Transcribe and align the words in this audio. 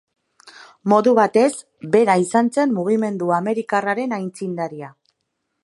Modu 0.93 1.11
batez 1.19 1.49
bera 1.95 2.15
izan 2.23 2.49
zen 2.55 2.73
mugimendu 2.79 3.29
amerikarraren 3.39 4.17
aitzindaria. 4.19 4.91